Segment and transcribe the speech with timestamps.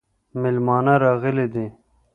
[0.41, 1.65] مېلمانه راغلي دي